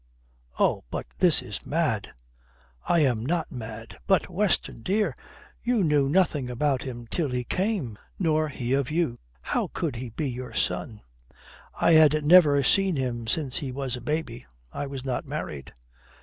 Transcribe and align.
Oh, 0.57 0.83
but 0.89 1.05
this 1.19 1.43
is 1.43 1.63
mad!" 1.63 2.11
"I 2.89 3.01
am 3.01 3.23
not 3.23 3.51
mad." 3.51 3.99
"But, 4.07 4.31
Weston, 4.31 4.81
dear, 4.81 5.15
you 5.61 5.83
knew 5.83 6.09
nothing 6.09 6.49
about 6.49 6.81
him 6.81 7.05
till 7.05 7.29
he 7.29 7.43
came; 7.43 7.99
nor 8.17 8.49
he 8.49 8.73
of 8.73 8.89
you. 8.89 9.19
How 9.41 9.67
could 9.75 9.97
he 9.97 10.09
be 10.09 10.27
your 10.27 10.55
son?" 10.55 11.01
"I 11.79 11.91
had 11.91 12.25
never 12.25 12.63
seen 12.63 12.95
him 12.95 13.27
since 13.27 13.57
he 13.57 13.71
was 13.71 13.95
a 13.95 14.01
baby. 14.01 14.47
I 14.73 14.87
was 14.87 15.05
not 15.05 15.27
married." 15.27 15.71